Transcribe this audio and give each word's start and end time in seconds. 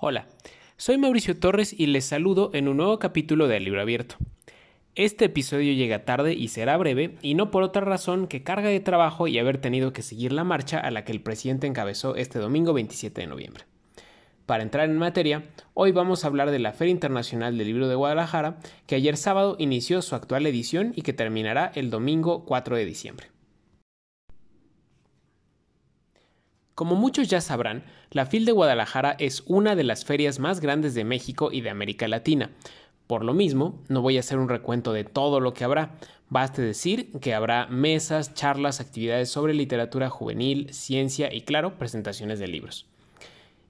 Hola, 0.00 0.28
soy 0.76 0.96
Mauricio 0.96 1.36
Torres 1.40 1.74
y 1.76 1.86
les 1.86 2.04
saludo 2.04 2.52
en 2.54 2.68
un 2.68 2.76
nuevo 2.76 3.00
capítulo 3.00 3.48
de 3.48 3.58
Libro 3.58 3.80
Abierto. 3.80 4.14
Este 4.94 5.24
episodio 5.24 5.72
llega 5.72 6.04
tarde 6.04 6.34
y 6.34 6.46
será 6.46 6.76
breve, 6.76 7.16
y 7.20 7.34
no 7.34 7.50
por 7.50 7.64
otra 7.64 7.82
razón 7.82 8.28
que 8.28 8.44
carga 8.44 8.68
de 8.68 8.78
trabajo 8.78 9.26
y 9.26 9.40
haber 9.40 9.58
tenido 9.58 9.92
que 9.92 10.02
seguir 10.02 10.32
la 10.32 10.44
marcha 10.44 10.78
a 10.78 10.92
la 10.92 11.04
que 11.04 11.10
el 11.10 11.20
presidente 11.20 11.66
encabezó 11.66 12.14
este 12.14 12.38
domingo 12.38 12.74
27 12.74 13.22
de 13.22 13.26
noviembre. 13.26 13.64
Para 14.46 14.62
entrar 14.62 14.88
en 14.88 14.98
materia, 14.98 15.46
hoy 15.74 15.90
vamos 15.90 16.22
a 16.22 16.28
hablar 16.28 16.52
de 16.52 16.60
la 16.60 16.74
Feria 16.74 16.92
Internacional 16.92 17.58
del 17.58 17.66
Libro 17.66 17.88
de 17.88 17.96
Guadalajara, 17.96 18.60
que 18.86 18.94
ayer 18.94 19.16
sábado 19.16 19.56
inició 19.58 20.00
su 20.02 20.14
actual 20.14 20.46
edición 20.46 20.92
y 20.94 21.02
que 21.02 21.12
terminará 21.12 21.72
el 21.74 21.90
domingo 21.90 22.44
4 22.44 22.76
de 22.76 22.84
diciembre. 22.84 23.26
Como 26.78 26.94
muchos 26.94 27.26
ya 27.26 27.40
sabrán, 27.40 27.82
la 28.12 28.24
FIL 28.24 28.44
de 28.44 28.52
Guadalajara 28.52 29.16
es 29.18 29.42
una 29.46 29.74
de 29.74 29.82
las 29.82 30.04
ferias 30.04 30.38
más 30.38 30.60
grandes 30.60 30.94
de 30.94 31.02
México 31.02 31.50
y 31.50 31.60
de 31.60 31.70
América 31.70 32.06
Latina. 32.06 32.52
Por 33.08 33.24
lo 33.24 33.34
mismo, 33.34 33.82
no 33.88 34.00
voy 34.00 34.16
a 34.16 34.20
hacer 34.20 34.38
un 34.38 34.48
recuento 34.48 34.92
de 34.92 35.02
todo 35.02 35.40
lo 35.40 35.54
que 35.54 35.64
habrá. 35.64 35.96
Baste 36.28 36.62
decir 36.62 37.10
que 37.20 37.34
habrá 37.34 37.66
mesas, 37.66 38.32
charlas, 38.32 38.78
actividades 38.78 39.28
sobre 39.28 39.54
literatura 39.54 40.08
juvenil, 40.08 40.72
ciencia 40.72 41.34
y, 41.34 41.40
claro, 41.40 41.76
presentaciones 41.78 42.38
de 42.38 42.46
libros. 42.46 42.86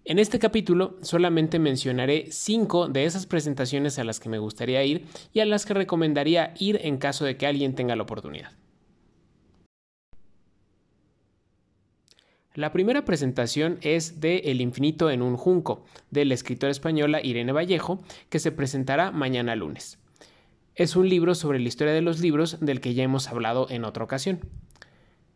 En 0.04 0.18
este 0.18 0.38
capítulo 0.38 0.98
solamente 1.00 1.58
mencionaré 1.58 2.26
cinco 2.30 2.88
de 2.88 3.06
esas 3.06 3.24
presentaciones 3.24 3.98
a 3.98 4.04
las 4.04 4.20
que 4.20 4.28
me 4.28 4.38
gustaría 4.38 4.84
ir 4.84 5.06
y 5.32 5.40
a 5.40 5.46
las 5.46 5.64
que 5.64 5.72
recomendaría 5.72 6.52
ir 6.58 6.78
en 6.82 6.98
caso 6.98 7.24
de 7.24 7.38
que 7.38 7.46
alguien 7.46 7.74
tenga 7.74 7.96
la 7.96 8.02
oportunidad. 8.02 8.52
La 12.58 12.72
primera 12.72 13.04
presentación 13.04 13.78
es 13.82 14.20
de 14.20 14.38
El 14.46 14.60
infinito 14.60 15.10
en 15.10 15.22
un 15.22 15.36
junco, 15.36 15.84
de 16.10 16.24
la 16.24 16.34
escritora 16.34 16.72
española 16.72 17.20
Irene 17.22 17.52
Vallejo, 17.52 18.02
que 18.30 18.40
se 18.40 18.50
presentará 18.50 19.12
mañana 19.12 19.54
lunes. 19.54 20.00
Es 20.74 20.96
un 20.96 21.08
libro 21.08 21.36
sobre 21.36 21.60
la 21.60 21.68
historia 21.68 21.94
de 21.94 22.02
los 22.02 22.18
libros 22.18 22.58
del 22.58 22.80
que 22.80 22.94
ya 22.94 23.04
hemos 23.04 23.28
hablado 23.28 23.68
en 23.70 23.84
otra 23.84 24.02
ocasión. 24.02 24.40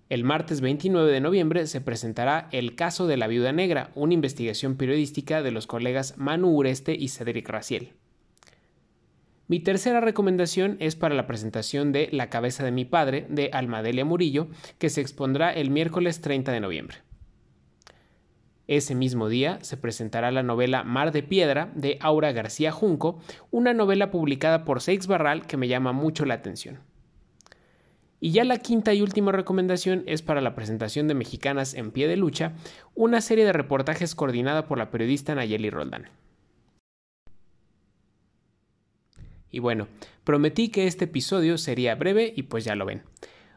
El 0.09 0.25
martes 0.25 0.61
29 0.61 1.13
de 1.13 1.21
noviembre 1.21 1.69
se 1.69 1.81
presentará 1.81 2.49
El 2.51 2.75
caso 2.75 3.07
de 3.07 3.17
la 3.17 3.29
viuda 3.29 3.53
negra, 3.53 3.93
una 3.95 4.15
investigación 4.15 4.75
periodística 4.75 5.43
de 5.43 5.53
los 5.53 5.69
colegas 5.69 6.19
Manu 6.19 6.49
Ureste 6.49 6.97
y 6.99 7.07
Cedric 7.07 7.49
Raciel. 7.49 7.93
Mi 9.47 9.61
tercera 9.61 10.01
recomendación 10.01 10.77
es 10.81 10.97
para 10.97 11.15
la 11.15 11.29
presentación 11.29 11.93
de 11.93 12.09
La 12.11 12.31
cabeza 12.31 12.65
de 12.65 12.73
mi 12.73 12.85
padre 12.85 13.27
de 13.29 13.51
Almadelia 13.53 14.05
Murillo, 14.05 14.49
que 14.81 14.91
se 14.91 15.01
expondrá 15.01 15.53
el 15.53 15.71
miércoles 15.71 16.21
30 16.21 16.51
de 16.51 16.59
noviembre. 16.59 16.97
Ese 18.69 18.95
mismo 18.95 19.29
día 19.29 19.59
se 19.63 19.77
presentará 19.77 20.31
la 20.31 20.43
novela 20.43 20.85
Mar 20.85 21.13
de 21.13 21.23
Piedra 21.23 21.71
de 21.75 21.99
Aura 22.01 22.33
García 22.33 22.71
Junco, 22.71 23.21
una 23.51 23.75
novela 23.75 24.11
publicada 24.11 24.65
por 24.65 24.81
Seix 24.81 25.07
Barral 25.07 25.47
que 25.47 25.57
me 25.57 25.69
llama 25.69 25.93
mucho 25.93 26.25
la 26.25 26.35
atención. 26.35 26.81
Y 28.21 28.31
ya 28.31 28.45
la 28.45 28.59
quinta 28.59 28.95
y 28.95 29.03
última 29.03 29.33
recomendación 29.33 30.05
es 30.07 30.23
para 30.23 30.41
la 30.41 30.55
presentación 30.55 31.09
de 31.09 31.15
Mexicanas 31.15 31.75
en 31.75 31.91
Pie 31.91 32.07
de 32.07 32.17
Lucha, 32.17 32.53
una 32.95 33.21
serie 33.21 33.45
de 33.45 33.53
reportajes 33.53 34.15
coordinada 34.15 34.69
por 34.69 34.79
la 34.79 34.93
periodista 34.93 35.35
Nayeli 35.35 35.71
Roldán. 35.71 36.09
Y 39.51 39.59
bueno, 39.59 39.89
prometí 40.23 40.69
que 40.69 40.87
este 40.87 41.07
episodio 41.07 41.59
sería 41.59 41.97
breve 41.97 42.33
y 42.35 42.45
pues 42.45 42.65
ya 42.65 42.77
lo 42.77 42.87
ven. 42.87 43.03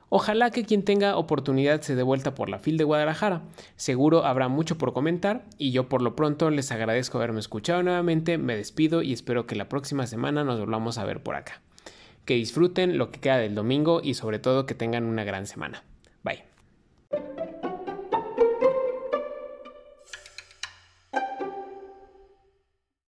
Ojalá 0.09 0.51
que 0.51 0.65
quien 0.65 0.83
tenga 0.83 1.17
oportunidad 1.17 1.81
se 1.81 1.95
dé 1.95 2.03
vuelta 2.03 2.35
por 2.35 2.49
la 2.49 2.59
FIL 2.59 2.77
de 2.77 2.83
Guadalajara. 2.83 3.41
Seguro 3.75 4.25
habrá 4.25 4.47
mucho 4.47 4.77
por 4.77 4.93
comentar 4.93 5.43
y 5.57 5.71
yo 5.71 5.89
por 5.89 6.01
lo 6.01 6.15
pronto 6.15 6.49
les 6.49 6.71
agradezco 6.71 7.17
haberme 7.17 7.39
escuchado 7.39 7.81
nuevamente, 7.81 8.38
me 8.38 8.55
despido 8.55 9.01
y 9.01 9.13
espero 9.13 9.47
que 9.47 9.55
la 9.55 9.67
próxima 9.67 10.05
semana 10.05 10.44
nos 10.44 10.59
volvamos 10.59 10.97
a 10.97 11.05
ver 11.05 11.23
por 11.23 11.35
acá. 11.35 11.61
Que 12.25 12.35
disfruten 12.35 12.97
lo 12.97 13.11
que 13.11 13.19
queda 13.19 13.38
del 13.38 13.55
domingo 13.55 14.01
y 14.03 14.13
sobre 14.13 14.39
todo 14.39 14.65
que 14.65 14.75
tengan 14.75 15.05
una 15.05 15.23
gran 15.23 15.47
semana. 15.47 15.83